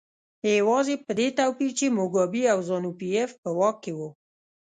[0.59, 4.09] یوازې په دې توپیر چې موګابي او زانو پي ایف په واک کې وو.